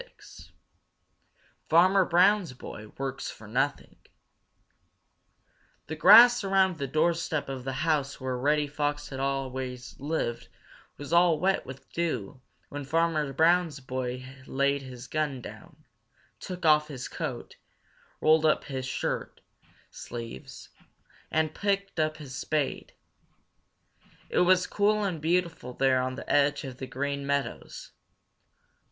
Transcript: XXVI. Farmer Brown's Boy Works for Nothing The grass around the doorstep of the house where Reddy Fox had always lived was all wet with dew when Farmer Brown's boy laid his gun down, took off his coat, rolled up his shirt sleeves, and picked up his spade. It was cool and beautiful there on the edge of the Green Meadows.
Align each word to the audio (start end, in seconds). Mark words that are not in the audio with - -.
XXVI. 0.01 0.49
Farmer 1.69 2.05
Brown's 2.05 2.53
Boy 2.53 2.87
Works 2.97 3.29
for 3.29 3.47
Nothing 3.47 3.97
The 5.85 5.95
grass 5.95 6.43
around 6.43 6.79
the 6.79 6.87
doorstep 6.87 7.47
of 7.47 7.65
the 7.65 7.73
house 7.85 8.19
where 8.19 8.35
Reddy 8.35 8.65
Fox 8.65 9.09
had 9.09 9.19
always 9.19 9.95
lived 9.99 10.47
was 10.97 11.13
all 11.13 11.39
wet 11.39 11.67
with 11.67 11.87
dew 11.91 12.41
when 12.69 12.83
Farmer 12.83 13.31
Brown's 13.31 13.79
boy 13.79 14.25
laid 14.47 14.81
his 14.81 15.05
gun 15.05 15.39
down, 15.39 15.85
took 16.39 16.65
off 16.65 16.87
his 16.87 17.07
coat, 17.07 17.57
rolled 18.21 18.43
up 18.43 18.63
his 18.63 18.87
shirt 18.87 19.39
sleeves, 19.91 20.69
and 21.29 21.53
picked 21.53 21.99
up 21.99 22.17
his 22.17 22.35
spade. 22.35 22.95
It 24.29 24.39
was 24.39 24.65
cool 24.65 25.03
and 25.03 25.21
beautiful 25.21 25.73
there 25.73 26.01
on 26.01 26.15
the 26.15 26.27
edge 26.27 26.63
of 26.63 26.77
the 26.79 26.87
Green 26.87 27.23
Meadows. 27.27 27.91